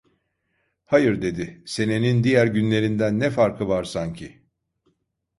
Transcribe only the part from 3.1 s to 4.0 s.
ne farkı var